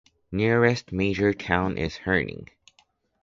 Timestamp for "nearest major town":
0.31-1.77